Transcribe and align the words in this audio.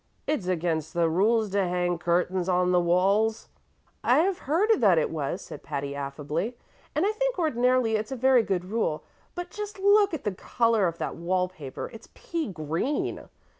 "It's 0.25 0.47
against 0.47 0.95
the 0.95 1.07
rules 1.07 1.51
to 1.51 1.61
hang 1.67 1.99
curtains 1.99 2.49
on 2.49 2.71
the 2.71 2.79
walls." 2.79 3.49
"I 4.03 4.17
have 4.21 4.39
heard 4.49 4.71
that 4.81 4.97
it 4.97 5.11
was," 5.11 5.43
said 5.43 5.61
Patty, 5.61 5.93
affably, 5.93 6.57
"and 6.95 7.05
I 7.05 7.11
think 7.11 7.37
ordinarily 7.37 7.97
it's 7.97 8.11
a 8.11 8.15
very 8.15 8.41
good 8.41 8.65
rule. 8.65 9.03
But 9.35 9.51
just 9.51 9.77
look 9.77 10.11
at 10.15 10.23
the 10.23 10.31
color 10.33 10.87
of 10.87 10.97
that 10.97 11.17
wall 11.17 11.49
paper. 11.49 11.87
It's 11.93 12.09
pea 12.15 12.47
green. 12.51 13.29